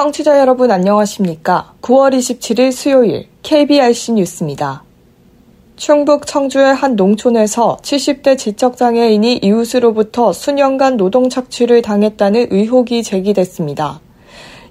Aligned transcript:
청취자 0.00 0.38
여러분 0.38 0.70
안녕하십니까? 0.70 1.74
9월 1.82 2.16
27일 2.16 2.72
수요일 2.72 3.28
KBRC 3.42 4.12
뉴스입니다. 4.12 4.82
충북 5.80 6.26
청주의 6.26 6.74
한 6.74 6.94
농촌에서 6.94 7.78
70대 7.80 8.36
지적장애인이 8.36 9.38
이웃으로부터 9.42 10.30
수년간 10.30 10.98
노동 10.98 11.30
착취를 11.30 11.80
당했다는 11.80 12.48
의혹이 12.50 13.02
제기됐습니다. 13.02 13.98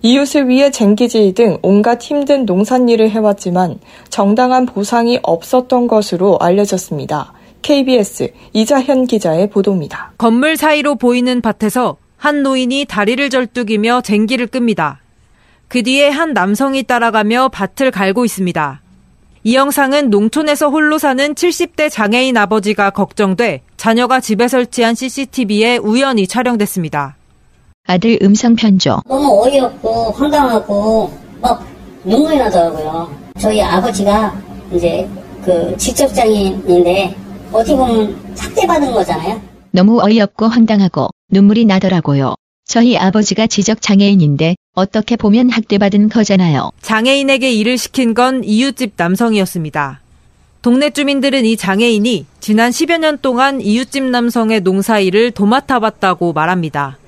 이웃을 0.03 0.47
위해 0.47 0.69
쟁기질 0.69 1.33
등 1.33 1.57
온갖 1.63 2.03
힘든 2.03 2.45
농산일을 2.45 3.09
해왔지만 3.09 3.79
정당한 4.09 4.67
보상이 4.67 5.19
없었던 5.23 5.87
것으로 5.87 6.37
알려졌습니다. 6.39 7.33
KBS 7.63 8.31
이자현 8.53 9.07
기자의 9.07 9.49
보도입니다. 9.49 10.13
건물 10.19 10.57
사이로 10.57 10.93
보이는 10.93 11.41
밭에서 11.41 11.97
한 12.17 12.43
노인이 12.43 12.85
다리를 12.85 13.31
절뚝이며 13.31 14.01
쟁기를 14.01 14.45
끕니다. 14.45 15.01
그 15.69 15.81
뒤에 15.81 16.09
한 16.09 16.33
남성이 16.33 16.83
따라가며 16.83 17.49
밭을 17.51 17.89
갈고 17.89 18.25
있습니다. 18.25 18.83
이 19.43 19.55
영상은 19.55 20.09
농촌에서 20.09 20.69
홀로 20.69 20.97
사는 20.97 21.33
70대 21.33 21.89
장애인 21.89 22.35
아버지가 22.35 22.89
걱정돼 22.89 23.61
자녀가 23.77 24.19
집에 24.19 24.47
설치한 24.49 24.95
CCTV에 24.95 25.77
우연히 25.77 26.27
촬영됐습니다. 26.27 27.15
아들 27.87 28.19
음성 28.21 28.55
편조. 28.55 29.01
너무 29.07 29.43
어이없고 29.45 30.11
황당하고 30.11 31.13
막 31.41 31.65
눈물이 32.03 32.37
나더라고요. 32.37 33.09
저희 33.39 33.61
아버지가 33.61 34.35
이제 34.73 35.07
그 35.43 35.73
직접 35.77 36.07
장애인인데 36.13 37.15
어떻게 37.51 37.75
보면 37.75 38.15
학대받은 38.37 38.91
거잖아요. 38.91 39.41
너무 39.71 40.01
어이없고 40.03 40.47
황당하고 40.47 41.07
눈물이 41.31 41.63
나더라고요. 41.65 42.35
저희 42.69 42.95
아버지가 42.99 43.47
지적 43.47 43.81
장애인인데 43.81 44.55
어떻게 44.75 45.15
보면 45.15 45.49
학대받은 45.49 46.07
거잖아요. 46.09 46.69
장애인에게 46.83 47.51
일을 47.51 47.79
시킨 47.79 48.13
건 48.13 48.43
이웃집 48.43 48.93
남성이었습니다. 48.95 50.01
동네 50.61 50.91
주민들은 50.91 51.45
이 51.45 51.57
장애인이 51.57 52.27
지난 52.39 52.69
10여 52.69 52.99
년 52.99 53.17
동안 53.23 53.59
이웃집 53.59 54.03
남성의 54.03 54.61
농사 54.61 54.99
일을 54.99 55.31
도맡아봤다고 55.31 56.31
말합니다. 56.33 56.99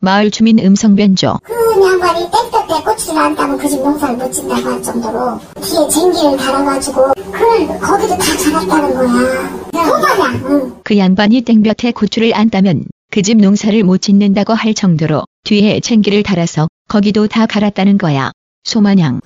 마을 0.00 0.30
주민 0.30 0.58
음성 0.60 0.96
변조. 0.96 1.38
그 1.44 1.52
양반이 1.52 2.20
땡볕 2.30 2.68
때 2.68 2.82
고추를 2.82 3.20
안 3.20 3.36
따면 3.36 3.58
그 3.58 3.68
집 3.68 3.82
농사를 3.82 4.16
못 4.16 4.32
짓다고 4.32 4.54
할 4.70 4.82
정도로 4.82 5.38
뒤에 5.60 5.88
쟁기를 5.90 6.36
달아가지고 6.38 7.12
그걸 7.30 7.78
거기도 7.78 8.16
다 8.16 8.24
갈았다는 8.50 8.94
거야. 8.94 9.84
소마냥. 9.84 10.42
응. 10.46 10.72
그 10.82 10.96
양반이 10.96 11.42
땡볕에 11.42 11.92
고추를 11.92 12.34
안 12.34 12.48
따면 12.48 12.84
그 13.12 13.20
집 13.20 13.36
농사를 13.36 13.82
못 13.84 13.98
짓는다고 13.98 14.54
할 14.54 14.72
정도로 14.72 15.24
뒤에 15.44 15.80
챙기를 15.80 16.22
달아서 16.22 16.68
거기도 16.88 17.28
다 17.28 17.44
갈았다는 17.44 17.98
거야. 17.98 18.32
소마냥. 18.64 19.20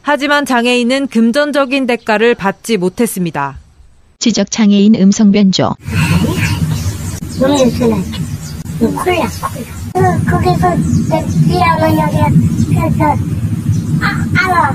하지만 0.00 0.46
장애인은 0.46 1.08
금전적인 1.08 1.86
대가를 1.86 2.34
받지 2.34 2.78
못했습니다. 2.78 3.58
지적 4.18 4.50
장애인 4.50 4.94
음성 4.94 5.30
변조. 5.30 5.74
콜라 7.38 7.56
콜라. 7.78 7.96
그 8.78 10.24
거기서 10.30 10.74
이 10.76 11.60
그래서 12.68 13.04
아 14.00 14.24
딱. 14.34 14.74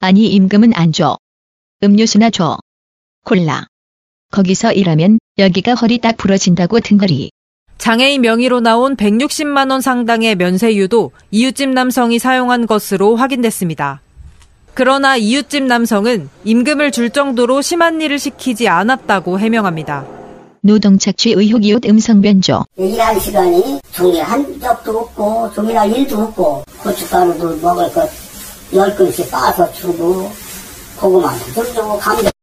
아니 0.00 0.26
임금은 0.32 0.72
안 0.74 0.90
줘. 0.92 1.16
음료수나 1.84 2.30
줘. 2.30 2.58
콜라. 3.24 3.66
거기서 4.36 4.72
일하면 4.72 5.18
여기가 5.38 5.72
허리 5.74 5.96
딱 5.96 6.18
부러진다고 6.18 6.80
등거리. 6.80 7.30
장애인 7.78 8.20
명의로 8.20 8.60
나온 8.60 8.94
160만 8.94 9.70
원 9.70 9.80
상당의 9.80 10.34
면세유도 10.34 11.12
이웃집 11.30 11.70
남성이 11.70 12.18
사용한 12.18 12.66
것으로 12.66 13.16
확인됐습니다. 13.16 14.02
그러나 14.74 15.16
이웃집 15.16 15.62
남성은 15.62 16.28
임금을 16.44 16.90
줄 16.90 17.08
정도로 17.08 17.62
심한 17.62 18.02
일을 18.02 18.18
시키지 18.18 18.68
않았다고 18.68 19.40
해명합니다. 19.40 20.04
노동 20.60 20.98
착취 20.98 21.30
의혹 21.30 21.64
이웃 21.64 21.86
음성 21.86 22.20
변조. 22.20 22.66
일할 22.76 23.18
시간이 23.18 23.80
종일 23.92 24.22
한 24.22 24.60
적도 24.60 24.98
없고 24.98 25.50
종일할 25.54 25.90
일도 25.96 26.18
없고 26.18 26.64
고춧가루도 26.82 27.56
먹을 27.62 27.90
것열 27.90 28.94
근씩 28.96 29.30
빠서 29.30 29.72
주고 29.72 30.30
고구마도 31.00 31.52
좀 31.54 31.64
주고 31.72 31.96
감자. 31.96 32.35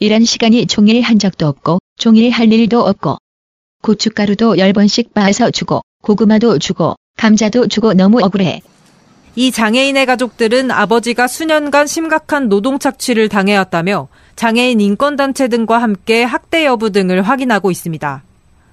일한 0.00 0.24
시간이 0.24 0.66
종일 0.66 1.02
한 1.02 1.18
적도 1.18 1.46
없고 1.46 1.78
종일 1.98 2.30
할 2.30 2.50
일도 2.50 2.80
없고 2.80 3.18
고춧가루도 3.82 4.56
열 4.56 4.72
번씩 4.72 5.12
빻아서 5.12 5.50
주고 5.50 5.82
고구마도 6.02 6.58
주고 6.58 6.96
감자도 7.18 7.68
주고 7.68 7.92
너무 7.92 8.18
억울해. 8.22 8.62
이 9.36 9.52
장애인의 9.52 10.06
가족들은 10.06 10.70
아버지가 10.70 11.28
수년간 11.28 11.86
심각한 11.86 12.48
노동 12.48 12.78
착취를 12.78 13.28
당해왔다며 13.28 14.08
장애인 14.36 14.80
인권단체 14.80 15.48
등과 15.48 15.78
함께 15.78 16.22
학대 16.22 16.64
여부 16.64 16.90
등을 16.90 17.20
확인하고 17.20 17.70
있습니다. 17.70 18.22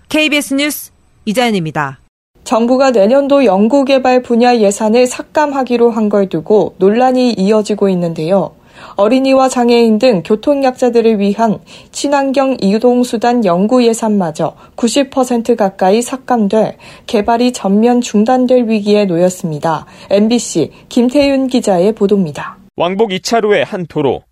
KBS 0.08 0.54
뉴스 0.54 0.92
이자연입니다. 1.26 2.00
정부가 2.46 2.92
내년도 2.92 3.44
연구개발 3.44 4.22
분야 4.24 4.56
예산을 4.58 5.08
삭감하기로 5.08 5.92
한 5.92 6.08
걸 6.08 6.30
두고 6.30 6.76
논란이 6.78 7.34
이어지고 7.34 7.90
있는데요. 7.90 8.56
어린이와 8.96 9.50
장애인 9.50 10.00
등 10.00 10.24
교통약자들을 10.24 11.20
위한 11.20 11.60
친환경 11.92 12.58
이동수단 12.60 13.46
연구 13.46 13.86
예산마저 13.86 14.56
90% 14.76 15.56
가까이 15.56 16.02
삭감돼 16.02 16.78
개발이 17.06 17.54
전면 17.54 18.02
중단될 18.02 18.68
위기에 18.68 19.06
놓였습니다. 19.06 19.86
MBC 20.10 20.72
김태윤 20.90 21.48
기자의 21.48 21.94
보도입니다. 21.94 22.58
왕복 22.76 23.10
2차로의 23.10 23.66
한 23.66 23.86
도로. 23.88 24.24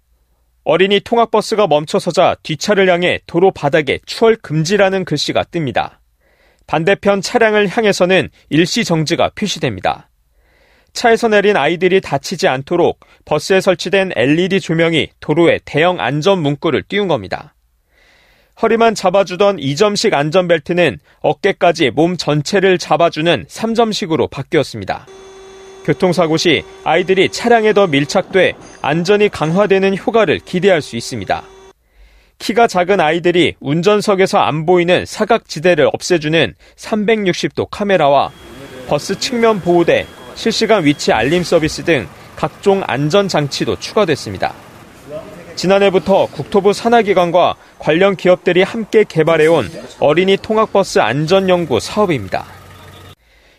어린이 0.64 1.00
통학버스가 1.00 1.68
멈춰서자 1.68 2.38
뒷차를 2.42 2.90
향해 2.90 3.20
도로 3.28 3.52
바닥에 3.52 4.00
추월 4.06 4.36
금지라는 4.36 5.06
글씨가 5.06 5.44
뜹니다. 5.44 5.98
반대편 6.68 7.22
차량을 7.22 7.68
향해서는 7.68 8.30
일시 8.50 8.84
정지가 8.84 9.32
표시됩니다. 9.36 10.10
차에서 10.96 11.28
내린 11.28 11.58
아이들이 11.58 12.02
다치지 12.02 12.48
않도록 12.48 13.02
버스에 13.26 13.62
설치된 13.62 14.14
LED 14.16 14.62
조명이 14.62 15.10
도로에 15.20 15.60
대형 15.66 16.00
안전 16.00 16.40
문구를 16.40 16.84
띄운 16.84 17.08
겁니다. 17.08 17.54
허리만 18.62 18.96
잡아주던 18.96 19.58
2점식 19.58 20.14
안전벨트는 20.14 20.98
어깨까지 21.20 21.92
몸 21.92 22.16
전체를 22.16 22.78
잡아주는 22.78 23.46
3점식으로 23.46 24.30
바뀌었습니다. 24.30 25.06
교통사고 25.84 26.38
시 26.38 26.64
아이들이 26.86 27.30
차량에 27.30 27.74
더 27.74 27.86
밀착돼 27.86 28.54
안전이 28.82 29.30
강화되는 29.30 29.98
효과를 29.98 30.40
기대할 30.40 30.82
수 30.82 30.96
있습니다. 30.96 31.44
키가 32.40 32.68
작은 32.68 33.00
아이들이 33.02 33.56
운전석에서 33.60 34.40
안 34.40 34.66
보이는 34.66 35.06
사각지대를 35.06 35.90
없애주는 35.94 36.56
360도 36.78 37.68
카메라와 37.70 38.32
버스 38.88 39.20
측면 39.20 39.62
보호대, 39.62 40.06
실시간 40.36 40.86
위치 40.86 41.12
알림 41.12 41.44
서비스 41.44 41.84
등 41.84 42.08
각종 42.36 42.84
안전 42.86 43.28
장치도 43.28 43.80
추가됐습니다. 43.80 44.54
지난해부터 45.56 46.28
국토부 46.28 46.74
산하기관과 46.74 47.56
관련 47.80 48.16
기업들이 48.16 48.62
함께 48.62 49.06
개발해온 49.08 49.72
어린이 50.00 50.38
통학버스 50.38 51.00
안전연구 51.00 51.80
사업입니다. 51.80 52.46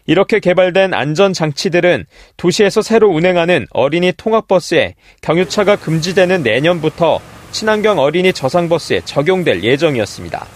이렇게 0.06 0.38
개발된 0.38 0.94
안전장치들은 0.94 2.05
도시에서 2.37 2.82
새로 2.82 3.08
운행하는 3.08 3.67
어린이 3.70 4.12
통학버스에 4.12 4.94
경유차가 5.22 5.76
금지되는 5.76 6.43
내년부터 6.43 7.20
친환경 7.50 7.99
어린이 7.99 8.32
저상버스에 8.32 9.00
적용될 9.05 9.64
예정이었습니다. 9.64 10.46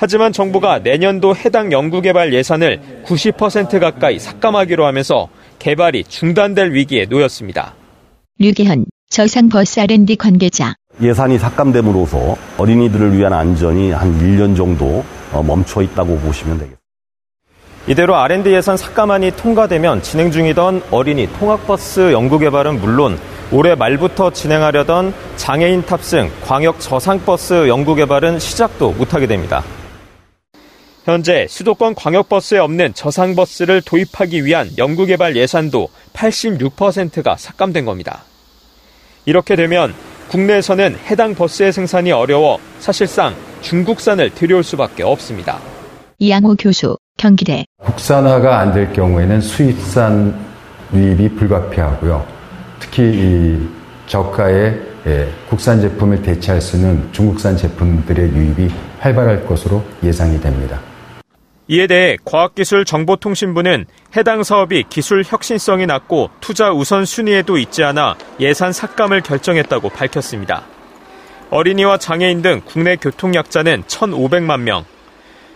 하지만 0.00 0.32
정부가 0.32 0.78
내년도 0.78 1.34
해당 1.34 1.72
연구개발 1.72 2.32
예산을 2.32 3.02
90% 3.04 3.80
가까이 3.80 4.20
삭감하기로 4.20 4.86
하면서 4.86 5.28
개발이 5.58 6.04
중단될 6.04 6.72
위기에 6.72 7.06
놓였습니다. 7.06 7.74
류계현 8.38 8.86
저상버스 9.10 9.80
R&D 9.80 10.14
관계자. 10.14 10.76
예산이 11.02 11.38
삭감됨으로써 11.38 12.36
어린이들을 12.58 13.18
위한 13.18 13.32
안전이 13.32 13.90
한 13.90 14.16
1년 14.20 14.56
정도 14.56 15.04
멈춰 15.32 15.82
있다고 15.82 16.16
보시면 16.18 16.58
되겠습니다. 16.58 16.78
이대로 17.88 18.14
R&D 18.16 18.52
예산 18.52 18.76
삭감안이 18.76 19.32
통과되면 19.32 20.02
진행 20.02 20.30
중이던 20.30 20.82
어린이 20.92 21.26
통학버스 21.40 22.12
연구개발은 22.12 22.80
물론 22.80 23.18
올해 23.50 23.74
말부터 23.74 24.30
진행하려던 24.30 25.12
장애인 25.36 25.86
탑승 25.86 26.30
광역 26.44 26.78
저상버스 26.78 27.66
연구개발은 27.66 28.38
시작도 28.38 28.92
못하게 28.92 29.26
됩니다. 29.26 29.64
현재 31.08 31.46
수도권 31.48 31.94
광역버스에 31.94 32.58
없는 32.58 32.92
저상버스를 32.92 33.80
도입하기 33.80 34.44
위한 34.44 34.68
연구개발 34.76 35.36
예산도 35.36 35.88
86%가 36.12 37.36
삭감된 37.38 37.86
겁니다. 37.86 38.24
이렇게 39.24 39.56
되면 39.56 39.94
국내에서는 40.28 40.98
해당 41.10 41.34
버스의 41.34 41.72
생산이 41.72 42.12
어려워 42.12 42.58
사실상 42.78 43.34
중국산을 43.62 44.34
들여올 44.34 44.62
수밖에 44.62 45.02
없습니다. 45.02 45.60
이양호 46.18 46.56
교수, 46.56 46.98
경기대. 47.16 47.64
국산화가 47.82 48.58
안 48.58 48.74
될 48.74 48.92
경우에는 48.92 49.40
수입산 49.40 50.38
유입이 50.92 51.30
불가피하고요. 51.36 52.26
특히 52.80 53.02
이 53.02 53.68
저가의 54.06 54.78
예, 55.06 55.28
국산 55.48 55.80
제품을 55.80 56.20
대체할 56.20 56.60
수 56.60 56.76
있는 56.76 57.08
중국산 57.12 57.56
제품들의 57.56 58.30
유입이 58.30 58.68
활발할 58.98 59.46
것으로 59.46 59.82
예상이 60.02 60.38
됩니다. 60.38 60.78
이에 61.70 61.86
대해 61.86 62.16
과학기술정보통신부는 62.24 63.84
해당 64.16 64.42
사업이 64.42 64.84
기술 64.88 65.22
혁신성이 65.24 65.84
낮고 65.84 66.30
투자 66.40 66.72
우선 66.72 67.04
순위에도 67.04 67.58
있지 67.58 67.84
않아 67.84 68.16
예산 68.40 68.72
삭감을 68.72 69.20
결정했다고 69.20 69.90
밝혔습니다. 69.90 70.64
어린이와 71.50 71.98
장애인 71.98 72.40
등 72.40 72.62
국내 72.64 72.96
교통약자는 72.96 73.84
1,500만 73.84 74.60
명. 74.60 74.84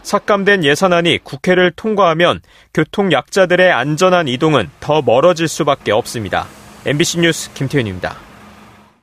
삭감된 0.03 0.65
예산안이 0.65 1.19
국회를 1.23 1.73
통과하면 1.75 2.41
교통약자들의 2.75 3.73
안전한 3.73 4.29
이동은 4.29 4.69
더 4.81 5.01
멀어질 5.01 5.49
수밖에 5.49 5.93
없습니다. 5.93 6.47
MBC 6.85 7.21
뉴스 7.21 7.53
김태윤입니다. 7.55 8.32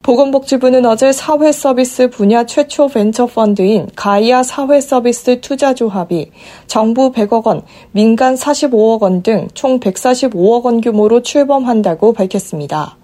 보건복지부는 0.04 0.86
어제 0.86 1.12
사회서비스 1.12 2.10
분야 2.10 2.46
최초 2.46 2.88
벤처 2.88 3.26
펀드인 3.26 3.88
가이아 3.98 4.44
사회서비스 4.44 5.42
투자조합이 5.42 6.32
정부 6.68 7.12
100억 7.12 7.46
원, 7.46 7.64
민간 7.92 8.36
45억 8.36 9.02
원 9.02 9.22
등 9.22 9.48
총 9.54 9.80
145억 9.80 10.64
원 10.64 10.80
규모로 10.80 11.22
출범한다고 11.22 12.14
밝혔습니다. 12.14 12.96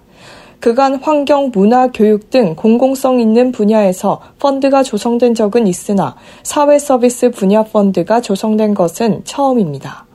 그간 0.58 0.94
환경, 0.94 1.50
문화, 1.52 1.88
교육 1.88 2.30
등 2.30 2.56
공공성 2.56 3.20
있는 3.20 3.52
분야에서 3.52 4.22
펀드가 4.38 4.82
조성된 4.82 5.34
적은 5.34 5.66
있으나 5.66 6.16
사회서비스 6.44 7.30
분야 7.30 7.62
펀드가 7.62 8.22
조성된 8.22 8.72
것은 8.72 9.20
처음입니다. 9.24 10.05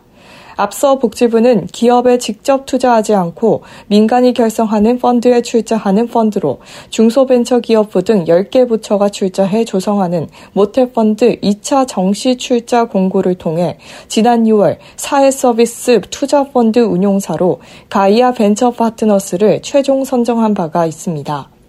앞서 0.55 0.99
복지부는 0.99 1.67
기업에 1.67 2.17
직접 2.17 2.65
투자하지 2.65 3.13
않고 3.13 3.63
민간이 3.87 4.33
결성하는 4.33 4.99
펀드에 4.99 5.41
출자하는 5.41 6.07
펀드로 6.07 6.59
중소벤처기업부 6.89 8.03
등 8.03 8.25
10개 8.25 8.67
부처가 8.67 9.09
출자해 9.09 9.65
조성하는 9.65 10.27
모태펀드 10.53 11.39
2차 11.41 11.87
정시 11.87 12.37
출자 12.37 12.85
공고를 12.85 13.35
통해 13.35 13.77
지난 14.07 14.43
6월 14.45 14.77
사회서비스 14.95 16.01
투자펀드 16.09 16.79
운용사로 16.79 17.59
가이아 17.89 18.33
벤처 18.33 18.71
파트너스를 18.71 19.61
최종 19.61 20.03
선정한 20.03 20.53
바가 20.53 20.85
있습니다. 20.85 21.60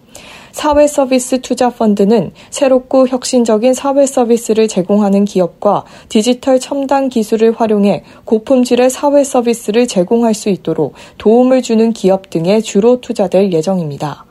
사회 0.52 0.87
서비스 0.87 1.40
투자 1.40 1.70
펀드는 1.70 2.31
새롭고 2.50 3.08
혁신적인 3.08 3.75
사회 3.75 4.06
서비스를 4.06 4.69
제공하는 4.69 5.25
기업과 5.25 5.84
디지털 6.08 6.60
첨단 6.60 7.08
기술을 7.08 7.52
활용해 7.58 8.04
고품질의 8.25 8.90
사회 8.90 9.25
서비스를 9.25 9.88
제공할 9.88 10.34
수 10.34 10.50
있도록 10.50 10.93
도움을 11.19 11.62
주는 11.62 11.93
기업 11.93 12.31
등에 12.31 12.60
주로 12.60 13.00
투자될 13.00 13.52
예정입니다. 13.52 14.26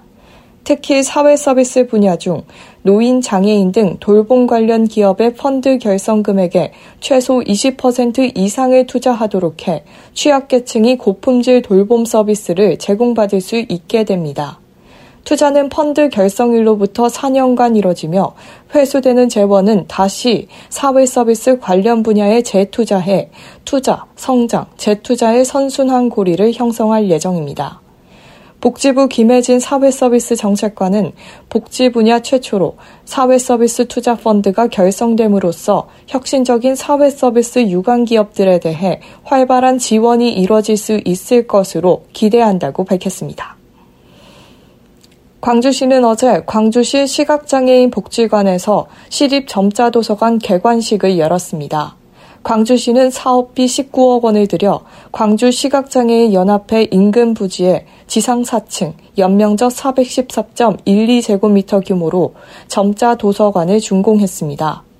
특히 0.63 1.01
사회 1.01 1.35
서비스 1.35 1.87
분야 1.87 2.15
중 2.15 2.43
노인, 2.83 3.19
장애인 3.19 3.71
등 3.71 3.97
돌봄 3.99 4.45
관련 4.45 4.87
기업의 4.87 5.33
펀드 5.33 5.79
결성 5.79 6.21
금액의 6.21 6.71
최소 6.99 7.39
20% 7.39 8.37
이상을 8.37 8.85
투자하도록 8.85 9.67
해 9.67 9.83
취약계층이 10.13 10.97
고품질 10.97 11.63
돌봄 11.63 12.05
서비스를 12.05 12.77
제공받을 12.77 13.41
수 13.41 13.57
있게 13.57 14.03
됩니다. 14.03 14.59
투자는 15.23 15.69
펀드 15.69 16.09
결성일로부터 16.09 17.07
4년간 17.07 17.77
이뤄지며 17.77 18.33
회수되는 18.73 19.29
재원은 19.29 19.85
다시 19.87 20.47
사회 20.69 21.05
서비스 21.05 21.59
관련 21.59 22.03
분야에 22.03 22.41
재투자해 22.41 23.29
투자, 23.65 24.05
성장, 24.15 24.65
재투자의 24.77 25.45
선순환 25.45 26.09
고리를 26.09 26.51
형성할 26.53 27.09
예정입니다. 27.09 27.81
복지부 28.61 29.07
김혜진 29.07 29.59
사회서비스 29.59 30.35
정책관은 30.35 31.13
복지 31.49 31.89
분야 31.89 32.19
최초로 32.19 32.77
사회서비스 33.05 33.87
투자 33.87 34.15
펀드가 34.15 34.67
결성됨으로써 34.67 35.89
혁신적인 36.07 36.75
사회서비스 36.75 37.69
유관 37.69 38.05
기업들에 38.05 38.59
대해 38.59 39.01
활발한 39.23 39.79
지원이 39.79 40.33
이뤄질 40.33 40.77
수 40.77 41.01
있을 41.03 41.47
것으로 41.47 42.03
기대한다고 42.13 42.85
밝혔습니다. 42.85 43.60
광주시는 45.41 46.05
어제 46.05 46.43
광주시 46.45 47.07
시각장애인 47.07 47.89
복지관에서 47.89 48.85
시립 49.09 49.47
점자도서관 49.47 50.37
개관식을 50.37 51.17
열었습니다. 51.17 51.95
광주시는 52.43 53.09
사업비 53.09 53.65
19억 53.65 54.21
원을 54.21 54.45
들여 54.47 54.81
광주 55.11 55.49
시각장애인 55.51 56.33
연합회 56.33 56.89
인근 56.91 57.33
부지에 57.33 57.87
지상 58.05 58.43
4층, 58.43 58.93
연면적 59.17 59.71
414.12제곱미터 59.71 61.83
규모로 61.83 62.35
점자 62.67 63.15
도서관을 63.15 63.79
준공했습니다. 63.79 64.90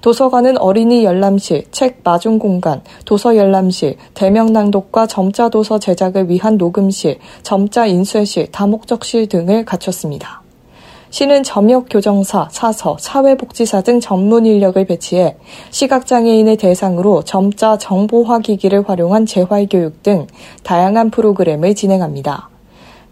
도서관은 0.00 0.58
어린이 0.58 1.04
열람실, 1.04 1.64
책 1.70 2.00
마중 2.04 2.38
공간, 2.38 2.82
도서 3.04 3.36
열람실, 3.36 3.96
대명 4.14 4.52
낭독과 4.52 5.06
점자 5.06 5.48
도서 5.48 5.78
제작을 5.78 6.28
위한 6.28 6.56
녹음실, 6.56 7.18
점자 7.42 7.86
인쇄실, 7.86 8.50
다목적실 8.52 9.28
등을 9.28 9.64
갖췄습니다. 9.64 10.42
시는 11.10 11.44
점역 11.44 11.86
교정사, 11.88 12.48
사서, 12.50 12.96
사회복지사 12.98 13.82
등 13.82 14.00
전문 14.00 14.44
인력을 14.44 14.84
배치해 14.84 15.36
시각장애인을 15.70 16.56
대상으로 16.56 17.22
점자 17.22 17.78
정보화 17.78 18.40
기기를 18.40 18.88
활용한 18.88 19.24
재활교육 19.24 20.02
등 20.02 20.26
다양한 20.62 21.10
프로그램을 21.10 21.74
진행합니다. 21.74 22.50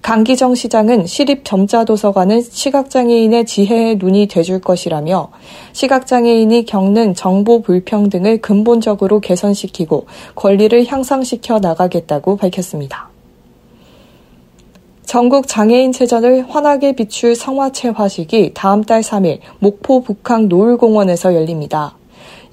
강기정 0.05 0.55
시장은 0.55 1.07
시립 1.07 1.47
점자도서관은 1.47 2.43
시각장애인의 2.43 3.47
지혜의 3.47 3.97
눈이 3.97 4.27
돼줄 4.27 4.61
것이라며 4.61 5.31
시각장애인이 5.73 6.67
겪는 6.67 7.15
정보 7.15 7.63
불평등을 7.63 8.43
근본적으로 8.43 9.21
개선시키고 9.21 10.05
권리를 10.35 10.85
향상시켜 10.87 11.59
나가겠다고 11.59 12.37
밝혔습니다. 12.37 13.09
전국 15.07 15.49
장애인 15.49 15.93
체전을 15.93 16.51
환하게 16.51 16.97
비출 16.97 17.35
성화체화식이 17.35 18.53
다음 18.53 18.85
달 18.85 19.01
3일 19.01 19.39
목포 19.59 20.03
북항 20.03 20.49
노을공원에서 20.49 21.35
열립니다. 21.35 21.97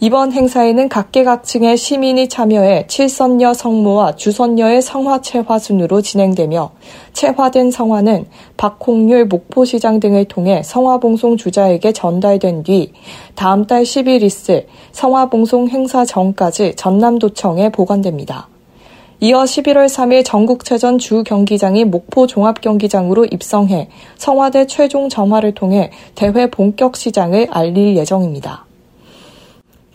이번 0.04 0.32
행사에는 0.32 0.90
각계각층의 0.90 1.78
시민이 1.78 2.28
참여해 2.28 2.88
칠선녀 2.88 3.54
성모와 3.54 4.16
주선녀의 4.16 4.82
성화체화 4.82 5.60
순으로 5.60 6.02
진행되며 6.02 6.72
체화된 7.14 7.70
성화는 7.70 8.26
박홍률 8.58 9.26
목포시장 9.26 10.00
등을 10.00 10.26
통해 10.26 10.64
성화봉송 10.64 11.38
주자에게 11.38 11.92
전달된 11.92 12.64
뒤 12.64 12.94
다음 13.36 13.68
달 13.68 13.84
10일 13.84 14.24
있을 14.24 14.66
성화봉송 14.92 15.70
행사 15.70 16.04
전까지 16.04 16.74
전남도청에 16.78 17.70
보관됩니다. 17.70 18.48
이어 19.20 19.44
11월 19.44 19.86
3일 19.86 20.26
전국체전 20.26 20.98
주 20.98 21.24
경기장이 21.24 21.86
목포 21.86 22.26
종합경기장으로 22.26 23.26
입성해 23.26 23.90
성화대 24.18 24.66
최종 24.66 25.10
점화를 25.10 25.54
통해 25.54 25.92
대회 26.16 26.50
본격 26.50 26.96
시장을 26.96 27.50
알릴 27.52 27.96
예정입니다. 27.98 28.66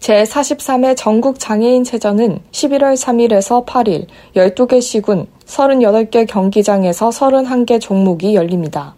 제43회 0.07 0.97
전국 0.97 1.41
장애인 1.41 1.83
체전은 1.83 2.39
11월 2.53 2.95
3일에서 2.95 3.67
8일 3.67 4.07
12개 4.37 4.81
시군 4.81 5.27
38개 5.47 6.29
경기장에서 6.29 7.09
31개 7.09 7.81
종목이 7.81 8.37
열립니다. 8.37 8.95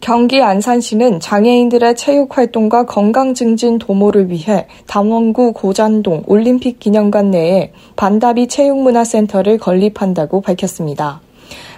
경기 0.00 0.40
안산시는 0.40 1.18
장애인들의 1.18 1.96
체육 1.96 2.36
활동과 2.38 2.86
건강 2.86 3.34
증진 3.34 3.78
도모를 3.78 4.30
위해 4.30 4.68
담원구 4.86 5.52
고잔동 5.52 6.22
올림픽 6.28 6.78
기념관 6.78 7.32
내에 7.32 7.72
반다비 7.96 8.46
체육문화센터를 8.46 9.58
건립한다고 9.58 10.42
밝혔습니다. 10.42 11.25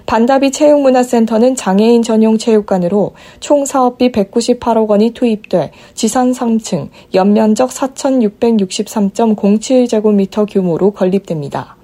반다비 0.09 0.51
체육문화센터는 0.53 1.55
장애인 1.55 2.03
전용 2.03 2.39
체육관으로 2.39 3.13
총 3.41 3.67
사업비 3.67 4.11
198억 4.11 4.89
원이 4.89 5.11
투입돼 5.11 5.73
지상 5.93 6.33
3층, 6.33 6.89
연면적 7.13 7.69
4,663.07제곱미터 7.69 10.51
규모로 10.51 10.93
건립됩니다. 10.93 11.77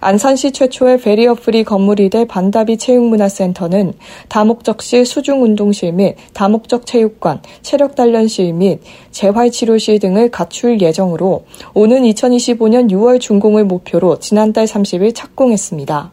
안산시 0.00 0.52
최초의 0.52 1.02
barrier 1.02 1.34
free 1.34 1.62
건물이 1.62 2.08
될 2.08 2.26
반다비 2.26 2.78
체육문화센터는 2.78 3.92
다목적실 4.30 5.04
수중운동실 5.04 5.92
및 5.92 6.16
다목적 6.32 6.86
체육관, 6.86 7.42
체력단련실 7.60 8.54
및 8.54 8.80
재활치료실 9.10 9.98
등을 9.98 10.30
갖출 10.30 10.80
예정으로 10.80 11.44
오는 11.74 12.02
2025년 12.02 12.90
6월 12.90 13.20
준공을 13.20 13.66
목표로 13.66 14.20
지난달 14.20 14.64
30일 14.64 15.14
착공했습니다. 15.14 16.12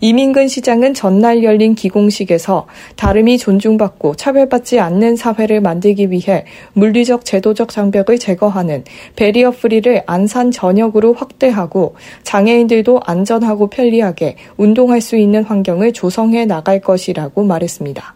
이민근 0.00 0.48
시장은 0.48 0.94
전날 0.94 1.42
열린 1.42 1.74
기공식에서 1.74 2.66
다름이 2.96 3.38
존중받고 3.38 4.16
차별받지 4.16 4.78
않는 4.78 5.16
사회를 5.16 5.60
만들기 5.60 6.10
위해 6.10 6.44
물리적 6.74 7.24
제도적 7.24 7.70
장벽을 7.70 8.18
제거하는 8.18 8.84
베리어 9.16 9.52
프리를 9.52 10.02
안산 10.06 10.50
전역으로 10.50 11.14
확대하고 11.14 11.94
장애인들도 12.22 13.00
안전하고 13.04 13.68
편리하게 13.68 14.36
운동할 14.56 15.00
수 15.00 15.16
있는 15.16 15.44
환경을 15.44 15.92
조성해 15.92 16.46
나갈 16.46 16.80
것이라고 16.80 17.44
말했습니다. 17.44 18.14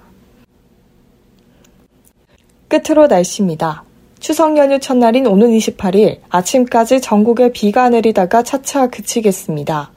끝으로 2.69 3.09
날씨입니다. 3.09 3.85
추석 4.21 4.57
연휴 4.59 4.79
첫날인 4.79 5.27
오는 5.27 5.51
28일 5.51 6.19
아침까지 6.29 7.01
전국에 7.01 7.51
비가 7.53 7.89
내리다가 7.89 8.43
차차 8.43 8.89
그치겠습니다. 8.89 9.91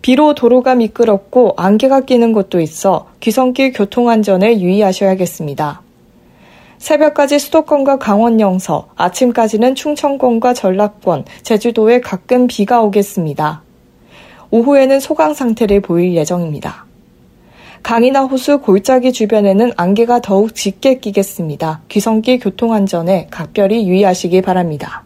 비로 0.00 0.34
도로가 0.34 0.74
미끄럽고 0.74 1.54
안개가 1.56 2.00
끼는 2.00 2.32
곳도 2.32 2.60
있어 2.60 3.06
귀성길 3.20 3.72
교통안전에 3.72 4.60
유의하셔야겠습니다. 4.60 5.82
새벽까지 6.78 7.38
수도권과 7.38 7.98
강원 7.98 8.40
영서, 8.40 8.88
아침까지는 8.96 9.76
충청권과 9.76 10.52
전라권, 10.52 11.24
제주도에 11.42 12.00
가끔 12.00 12.48
비가 12.48 12.82
오겠습니다. 12.82 13.62
오후에는 14.50 14.98
소강 14.98 15.32
상태를 15.32 15.80
보일 15.80 16.14
예정입니다. 16.16 16.86
강이나 17.84 18.24
호수 18.24 18.58
골짜기 18.58 19.12
주변에는 19.12 19.72
안개가 19.76 20.22
더욱 20.22 20.54
짙게 20.54 20.98
끼겠습니다. 20.98 21.82
귀성길 21.88 22.40
교통안전에 22.40 23.28
각별히 23.30 23.86
유의하시기 23.86 24.42
바랍니다. 24.42 25.04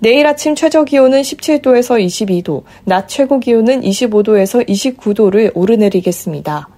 내일 0.00 0.26
아침 0.28 0.54
최저 0.54 0.84
기온은 0.84 1.22
17도에서 1.22 1.98
22도, 2.04 2.62
낮 2.84 3.08
최고 3.08 3.40
기온은 3.40 3.80
25도에서 3.80 4.66
29도를 4.68 5.50
오르내리겠습니다. 5.54 6.68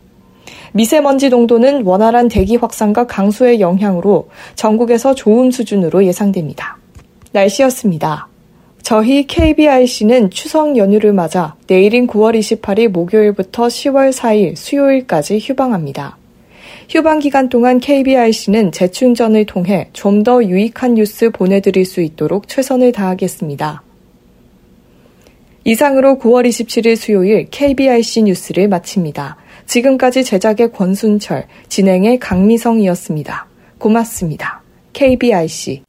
미세먼지 0.72 1.28
농도는 1.28 1.82
원활한 1.84 2.28
대기 2.28 2.56
확산과 2.56 3.06
강수의 3.06 3.60
영향으로 3.60 4.28
전국에서 4.54 5.14
좋은 5.14 5.50
수준으로 5.50 6.04
예상됩니다. 6.06 6.78
날씨였습니다. 7.32 8.28
저희 8.82 9.26
KBIC는 9.26 10.30
추석 10.30 10.76
연휴를 10.76 11.12
맞아 11.12 11.54
내일인 11.66 12.06
9월 12.06 12.38
28일 12.38 12.88
목요일부터 12.88 13.66
10월 13.66 14.12
4일 14.12 14.56
수요일까지 14.56 15.38
휴방합니다. 15.40 16.19
휴방 16.90 17.20
기간 17.20 17.48
동안 17.48 17.78
KBRC는 17.78 18.72
재충전을 18.72 19.46
통해 19.46 19.88
좀 19.92 20.24
더 20.24 20.42
유익한 20.44 20.94
뉴스 20.94 21.30
보내드릴 21.30 21.84
수 21.84 22.00
있도록 22.02 22.48
최선을 22.48 22.90
다하겠습니다. 22.90 23.82
이상으로 25.64 26.18
9월 26.18 26.48
27일 26.48 26.96
수요일 26.96 27.46
KBRC 27.48 28.22
뉴스를 28.24 28.66
마칩니다. 28.68 29.36
지금까지 29.66 30.24
제작의 30.24 30.72
권순철, 30.72 31.46
진행의 31.68 32.18
강미성이었습니다. 32.18 33.46
고맙습니다. 33.78 34.62
KBRC 34.92 35.84